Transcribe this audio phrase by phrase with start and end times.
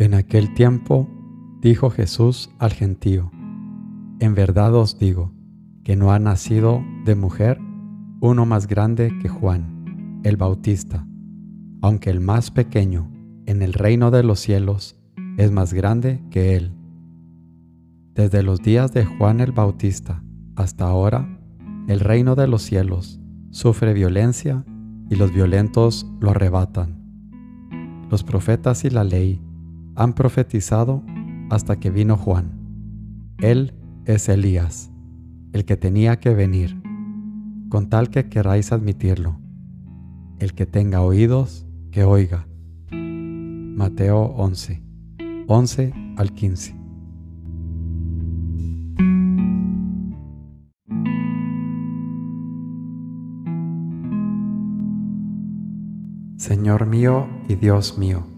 [0.00, 1.08] En aquel tiempo
[1.60, 3.32] dijo Jesús al gentío,
[4.20, 5.32] En verdad os digo,
[5.82, 7.58] que no ha nacido de mujer
[8.20, 11.04] uno más grande que Juan, el Bautista,
[11.82, 13.10] aunque el más pequeño
[13.46, 14.96] en el reino de los cielos
[15.36, 16.76] es más grande que él.
[18.14, 20.22] Desde los días de Juan el Bautista
[20.54, 21.28] hasta ahora,
[21.88, 23.18] el reino de los cielos
[23.50, 24.64] sufre violencia
[25.10, 27.02] y los violentos lo arrebatan.
[28.10, 29.42] Los profetas y la ley
[29.98, 31.02] han profetizado
[31.50, 32.52] hasta que vino Juan.
[33.38, 34.92] Él es Elías,
[35.52, 36.80] el que tenía que venir,
[37.68, 39.40] con tal que queráis admitirlo.
[40.38, 42.46] El que tenga oídos, que oiga.
[42.92, 44.84] Mateo 11,
[45.48, 46.76] 11 al 15.
[56.36, 58.37] Señor mío y Dios mío,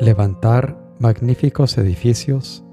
[0.00, 2.64] Levantar magníficos edificios,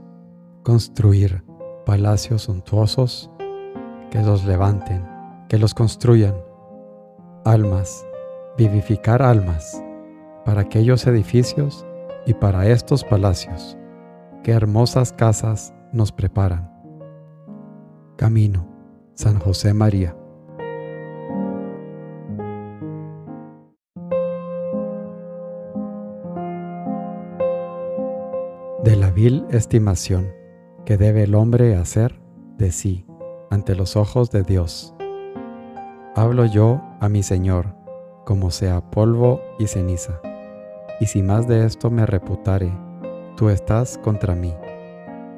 [0.64, 1.44] construir
[1.86, 3.32] palacios suntuosos,
[4.12, 5.06] que los levanten,
[5.50, 6.36] que los construyan,
[7.44, 8.06] almas,
[8.58, 9.84] vivificar almas
[10.46, 11.86] para aquellos edificios
[12.26, 13.78] y para estos palacios,
[14.44, 16.75] que hermosas casas nos preparan.
[18.16, 18.68] Camino,
[19.14, 20.16] San José María.
[28.84, 30.32] de la vil estimación
[30.86, 32.22] que debe el hombre hacer
[32.60, 33.08] de sí
[33.50, 34.94] ante los ojos de Dios.
[36.16, 37.76] Hablo yo a mi Señor,
[38.26, 40.22] como sea polvo y ceniza,
[41.00, 42.72] y si más de esto me reputare,
[43.36, 44.54] tú estás contra mí,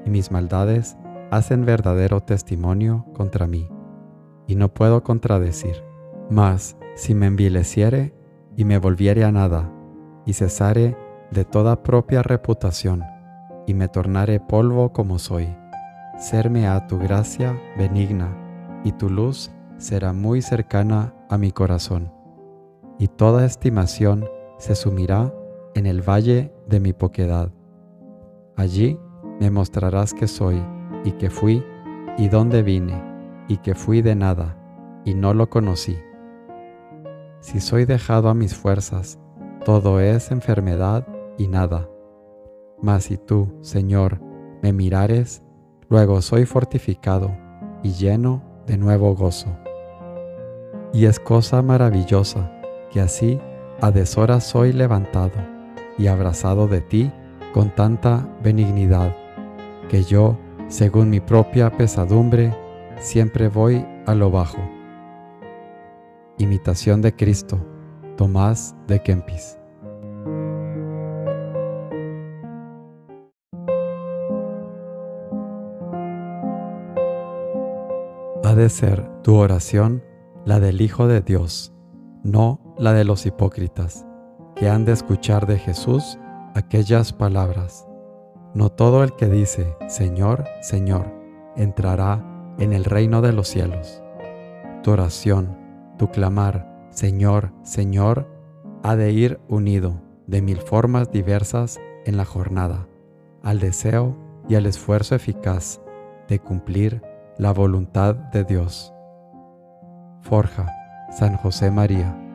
[0.05, 0.97] y mis maldades
[1.31, 3.69] hacen verdadero testimonio contra mí,
[4.47, 5.83] y no puedo contradecir.
[6.29, 8.13] Mas si me envileciere
[8.55, 9.71] y me volviere a nada,
[10.25, 10.97] y cesare
[11.31, 13.03] de toda propia reputación,
[13.65, 15.47] y me tornaré polvo como soy.
[16.17, 18.35] Serme a tu gracia benigna,
[18.83, 22.11] y tu luz será muy cercana a mi corazón,
[22.97, 24.25] y toda estimación
[24.57, 25.33] se sumirá
[25.75, 27.51] en el valle de mi poquedad.
[28.55, 28.99] Allí
[29.39, 30.63] me mostrarás que soy,
[31.03, 31.63] y que fui,
[32.17, 33.01] y dónde vine,
[33.47, 34.57] y que fui de nada,
[35.05, 35.97] y no lo conocí.
[37.39, 39.19] Si soy dejado a mis fuerzas,
[39.63, 41.07] todo es enfermedad
[41.37, 41.87] y nada
[42.81, 44.19] mas si tú, Señor,
[44.61, 45.43] me mirares,
[45.89, 47.35] luego soy fortificado
[47.83, 49.57] y lleno de nuevo gozo.
[50.93, 52.51] Y es cosa maravillosa
[52.91, 53.39] que así
[53.81, 55.37] a deshora soy levantado
[55.97, 57.11] y abrazado de ti
[57.53, 59.15] con tanta benignidad,
[59.89, 62.55] que yo, según mi propia pesadumbre,
[62.99, 64.59] siempre voy a lo bajo.
[66.37, 67.65] Imitación de Cristo,
[68.15, 69.57] Tomás de Kempis.
[78.47, 80.01] ha de ser tu oración
[80.45, 81.73] la del Hijo de Dios,
[82.23, 84.05] no la de los hipócritas,
[84.55, 86.17] que han de escuchar de Jesús
[86.55, 87.86] aquellas palabras.
[88.57, 91.13] No todo el que dice, Señor, Señor,
[91.55, 92.25] entrará
[92.57, 94.01] en el reino de los cielos.
[94.81, 95.55] Tu oración,
[95.99, 98.27] tu clamar, Señor, Señor,
[98.81, 102.87] ha de ir unido de mil formas diversas en la jornada,
[103.43, 104.17] al deseo
[104.49, 105.79] y al esfuerzo eficaz
[106.27, 107.03] de cumplir
[107.37, 108.91] la voluntad de Dios.
[110.21, 110.65] Forja,
[111.11, 112.26] San José María.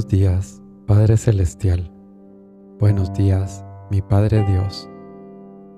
[0.00, 1.92] Buenos días, Padre Celestial.
[2.78, 4.88] Buenos días, mi Padre Dios.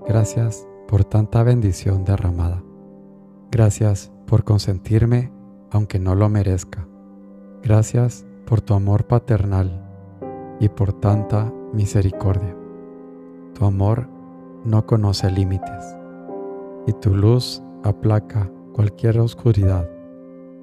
[0.07, 2.63] Gracias por tanta bendición derramada.
[3.51, 5.33] Gracias por consentirme
[5.73, 6.87] aunque no lo merezca.
[7.65, 9.85] Gracias por tu amor paternal
[10.61, 12.57] y por tanta misericordia.
[13.59, 14.09] Tu amor
[14.65, 15.97] no conoce límites
[16.87, 19.91] y tu luz aplaca cualquier oscuridad.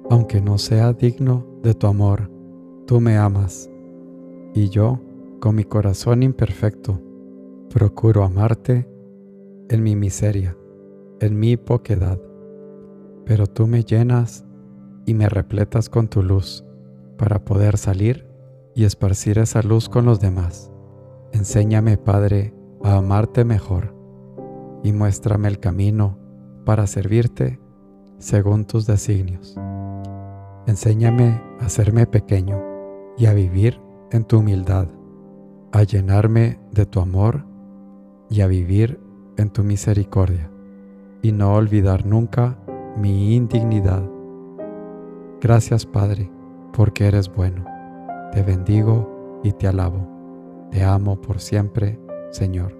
[0.08, 2.39] Aunque no sea digno de tu amor,
[2.90, 3.70] tú me amas
[4.52, 4.98] y yo,
[5.38, 7.00] con mi corazón imperfecto,
[7.72, 8.84] procuro amarte
[9.68, 10.56] en mi miseria,
[11.20, 12.20] en mi poquedad,
[13.24, 14.44] pero tú me llenas
[15.06, 16.64] y me repletas con tu luz
[17.16, 18.26] para poder salir
[18.74, 20.72] y esparcir esa luz con los demás.
[21.30, 22.52] Enséñame, Padre,
[22.82, 23.94] a amarte mejor
[24.82, 26.18] y muéstrame el camino
[26.64, 27.60] para servirte
[28.18, 29.54] según tus designios.
[30.66, 32.69] Enséñame a hacerme pequeño
[33.20, 33.78] y a vivir
[34.12, 34.88] en tu humildad,
[35.72, 37.44] a llenarme de tu amor
[38.30, 38.98] y a vivir
[39.36, 40.50] en tu misericordia,
[41.20, 42.56] y no olvidar nunca
[42.96, 44.02] mi indignidad.
[45.42, 46.30] Gracias Padre,
[46.72, 47.66] porque eres bueno.
[48.32, 50.08] Te bendigo y te alabo.
[50.70, 52.00] Te amo por siempre,
[52.30, 52.79] Señor.